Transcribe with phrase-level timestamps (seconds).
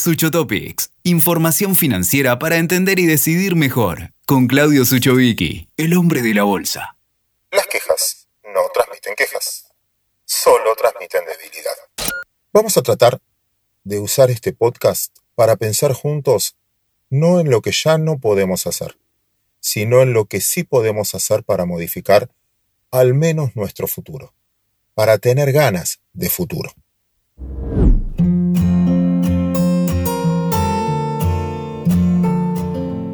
[0.00, 6.32] Sucho Topics, información financiera para entender y decidir mejor, con Claudio Suchovicki, el hombre de
[6.32, 6.96] la bolsa.
[7.50, 9.66] Las quejas no transmiten quejas,
[10.24, 11.74] solo transmiten debilidad.
[12.50, 13.20] Vamos a tratar
[13.84, 16.56] de usar este podcast para pensar juntos
[17.10, 18.96] no en lo que ya no podemos hacer,
[19.60, 22.30] sino en lo que sí podemos hacer para modificar
[22.90, 24.32] al menos nuestro futuro,
[24.94, 26.72] para tener ganas de futuro.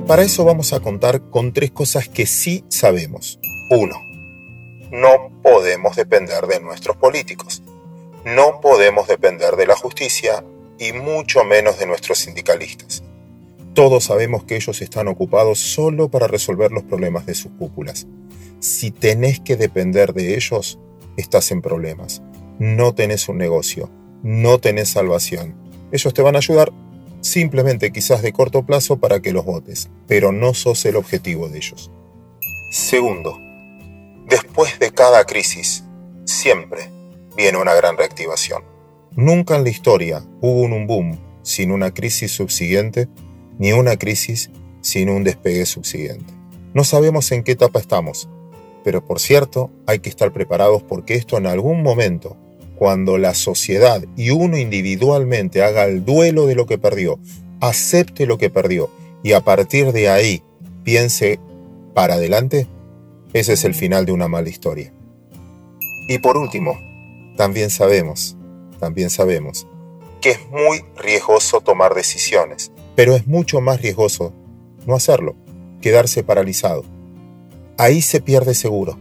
[0.06, 3.40] Para eso vamos a contar con tres cosas que sí sabemos.
[3.70, 3.96] Uno,
[4.92, 7.60] no podemos depender de nuestros políticos.
[8.24, 10.44] No podemos depender de la justicia
[10.78, 13.02] y mucho menos de nuestros sindicalistas.
[13.74, 18.06] Todos sabemos que ellos están ocupados solo para resolver los problemas de sus cúpulas.
[18.60, 20.78] Si tenés que depender de ellos,
[21.16, 22.22] estás en problemas.
[22.60, 23.90] No tenés un negocio,
[24.22, 25.56] no tenés salvación.
[25.90, 26.72] Ellos te van a ayudar
[27.26, 31.58] simplemente quizás de corto plazo para que los votes, pero no sos el objetivo de
[31.58, 31.90] ellos.
[32.70, 33.38] Segundo,
[34.28, 35.84] después de cada crisis,
[36.24, 36.90] siempre
[37.36, 38.62] viene una gran reactivación.
[39.12, 43.08] Nunca en la historia hubo un boom sin una crisis subsiguiente,
[43.58, 44.50] ni una crisis
[44.80, 46.32] sin un despegue subsiguiente.
[46.74, 48.28] No sabemos en qué etapa estamos,
[48.84, 52.36] pero por cierto, hay que estar preparados porque esto en algún momento
[52.76, 57.18] cuando la sociedad y uno individualmente haga el duelo de lo que perdió,
[57.60, 58.90] acepte lo que perdió
[59.22, 60.42] y a partir de ahí
[60.84, 61.40] piense
[61.94, 62.68] para adelante,
[63.32, 64.92] ese es el final de una mala historia.
[66.08, 66.78] Y por último,
[67.36, 68.36] también sabemos,
[68.78, 69.66] también sabemos
[70.20, 74.32] que es muy riesgoso tomar decisiones, pero es mucho más riesgoso
[74.86, 75.34] no hacerlo,
[75.80, 76.84] quedarse paralizado.
[77.78, 78.98] Ahí se pierde seguro.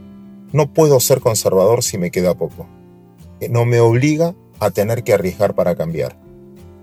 [0.51, 2.67] No puedo ser conservador si me queda poco
[3.49, 6.17] no me obliga a tener que arriesgar para cambiar.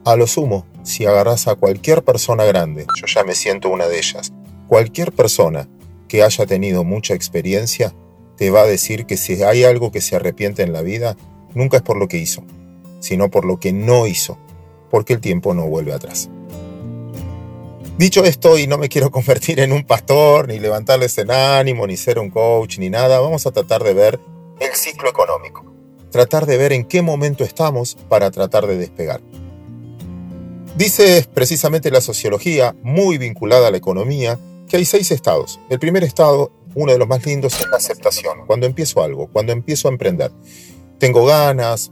[0.04, 3.98] A lo sumo, si agarras a cualquier persona grande, yo ya me siento una de
[3.98, 4.32] ellas,
[4.66, 5.68] cualquier persona
[6.08, 7.94] que haya tenido mucha experiencia,
[8.36, 11.16] te va a decir que si hay algo que se arrepiente en la vida,
[11.54, 12.42] nunca es por lo que hizo,
[13.00, 14.38] sino por lo que no hizo,
[14.90, 16.28] porque el tiempo no vuelve atrás.
[17.96, 21.96] Dicho esto, y no me quiero convertir en un pastor, ni levantarles en ánimo, ni
[21.96, 24.20] ser un coach, ni nada, vamos a tratar de ver
[24.58, 25.71] el ciclo económico
[26.12, 29.20] tratar de ver en qué momento estamos para tratar de despegar.
[30.76, 35.58] Dice precisamente la sociología, muy vinculada a la economía, que hay seis estados.
[35.68, 38.46] El primer estado, uno de los más lindos, es la aceptación.
[38.46, 40.30] Cuando empiezo algo, cuando empiezo a emprender.
[40.98, 41.90] Tengo ganas,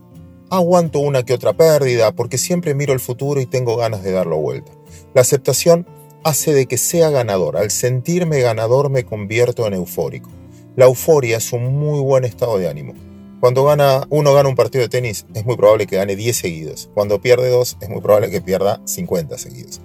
[0.51, 4.37] aguanto una que otra pérdida, porque siempre miro el futuro y tengo ganas de darlo
[4.37, 4.73] vuelta.
[5.15, 5.87] La aceptación
[6.25, 7.57] hace de que sea ganador.
[7.57, 10.31] Al sentirme ganador me convierto en eufórico.
[10.77, 12.95] La euforia es un muy buen estado de ánimo.
[13.41, 16.91] Cuando gana, uno gana un partido de tenis, es muy probable que gane 10 seguidos.
[16.93, 19.81] Cuando pierde dos, es muy probable que pierda 50 seguidos.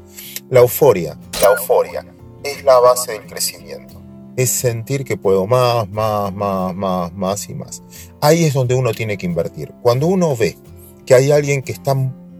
[0.50, 2.06] La euforia, la euforia,
[2.44, 4.02] es la base del crecimiento.
[4.36, 7.82] Es sentir que puedo más, más, más, más, más y más.
[8.20, 9.72] Ahí es donde uno tiene que invertir.
[9.82, 10.58] Cuando uno ve
[11.06, 11.96] que hay alguien que está,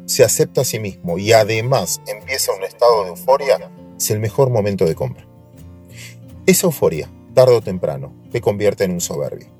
[0.06, 4.50] se acepta a sí mismo y además empieza un estado de euforia, es el mejor
[4.50, 5.26] momento de compra.
[6.46, 9.56] Esa euforia, tarde o temprano, te convierte en un soberbio.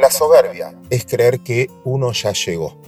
[0.00, 2.80] La soberbia es creer que uno ya llegó.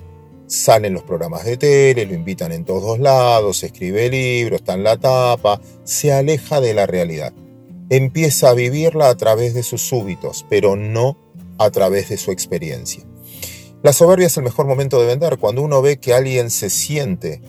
[0.46, 4.96] Salen los programas de tele, lo invitan en todos lados, escribe libros, está en la
[4.96, 7.34] tapa, se aleja de la realidad.
[7.90, 11.18] Empieza a vivirla a través de sus súbitos, pero no
[11.58, 13.04] a través de su experiencia.
[13.82, 15.36] La soberbia es el mejor momento de vender.
[15.36, 17.42] Cuando uno ve que alguien se siente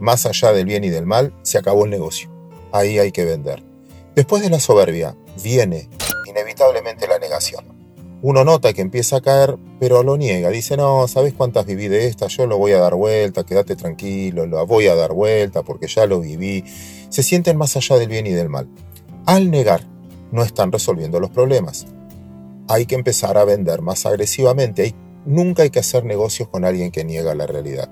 [0.00, 2.30] más allá del bien y del mal, se acabó el negocio.
[2.72, 3.62] Ahí hay que vender.
[4.14, 5.90] Después de la soberbia viene
[6.26, 7.77] inevitablemente la negación
[8.20, 10.50] uno nota que empieza a caer, pero lo niega.
[10.50, 12.26] Dice, no, ¿sabes cuántas viví de esta?
[12.26, 16.06] Yo lo voy a dar vuelta, quédate tranquilo, lo voy a dar vuelta porque ya
[16.06, 16.64] lo viví.
[17.10, 18.68] Se sienten más allá del bien y del mal.
[19.24, 19.82] Al negar,
[20.32, 21.86] no están resolviendo los problemas.
[22.66, 24.94] Hay que empezar a vender más agresivamente.
[25.24, 27.88] nunca hay que hacer negocios con alguien que niega la realidad.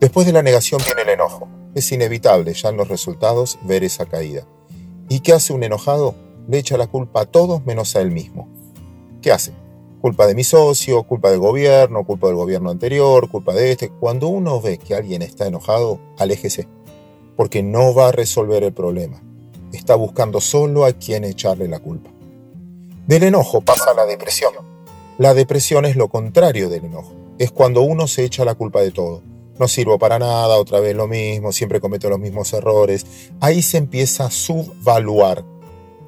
[0.00, 1.48] Después de la negación viene el enojo.
[1.74, 4.46] Es inevitable ya en los resultados ver esa caída.
[5.08, 6.14] ¿Y qué hace un enojado?
[6.48, 8.57] Le echa la culpa a todos menos a él mismo.
[9.22, 9.52] ¿Qué hace?
[10.00, 13.88] Culpa de mi socio, culpa del gobierno, culpa del gobierno anterior, culpa de este.
[13.90, 16.68] Cuando uno ve que alguien está enojado, aléjese,
[17.36, 19.20] porque no va a resolver el problema.
[19.72, 22.10] Está buscando solo a quien echarle la culpa.
[23.06, 24.52] Del enojo pasa la depresión.
[25.18, 27.12] La depresión es lo contrario del enojo.
[27.38, 29.22] Es cuando uno se echa la culpa de todo.
[29.58, 33.04] No sirvo para nada, otra vez lo mismo, siempre cometo los mismos errores.
[33.40, 35.44] Ahí se empieza a subvaluar,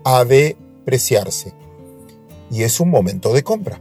[0.04, 1.59] a depreciarse
[2.50, 3.80] y es un momento de compra,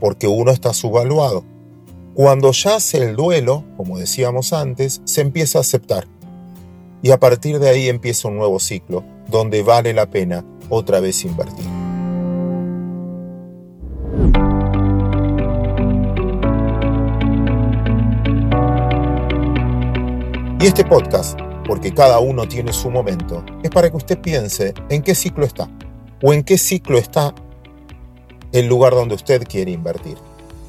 [0.00, 1.44] porque uno está subvaluado.
[2.14, 6.06] Cuando ya hace el duelo, como decíamos antes, se empieza a aceptar.
[7.00, 11.24] Y a partir de ahí empieza un nuevo ciclo, donde vale la pena otra vez
[11.24, 11.66] invertir.
[20.60, 25.02] Y este podcast, porque cada uno tiene su momento, es para que usted piense en
[25.02, 25.68] qué ciclo está
[26.22, 27.34] o en qué ciclo está
[28.52, 30.16] el lugar donde usted quiere invertir.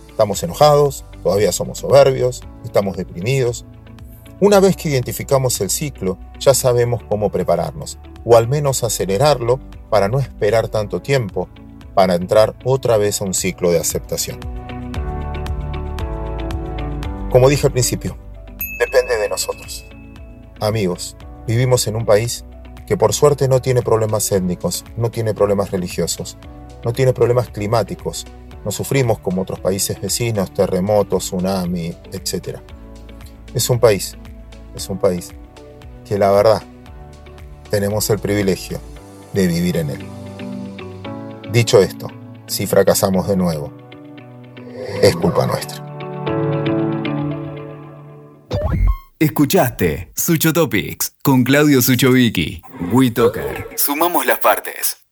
[0.10, 3.66] Estamos enojados, todavía somos soberbios, estamos deprimidos.
[4.40, 9.60] Una vez que identificamos el ciclo, ya sabemos cómo prepararnos, o al menos acelerarlo
[9.90, 11.50] para no esperar tanto tiempo
[11.94, 14.40] para entrar otra vez a un ciclo de aceptación.
[17.30, 18.18] Como dije al principio,
[18.80, 19.86] depende de nosotros.
[20.60, 22.46] Amigos, vivimos en un país
[22.88, 26.38] que por suerte no tiene problemas étnicos, no tiene problemas religiosos,
[26.84, 28.26] no tiene problemas climáticos,
[28.66, 32.60] no sufrimos como otros países vecinos, terremotos, tsunami, etc.
[33.54, 34.18] Es un país,
[34.76, 35.32] es un país
[36.06, 36.62] que la verdad
[37.70, 38.80] tenemos el privilegio
[39.34, 40.06] de vivir en él.
[41.52, 42.08] Dicho esto,
[42.48, 43.72] si fracasamos de nuevo,
[45.02, 45.84] es culpa nuestra.
[49.20, 52.62] Escuchaste Sucho Topics con Claudio Suchovicki.
[52.92, 53.70] WeToker.
[53.78, 55.03] Sumamos las partes.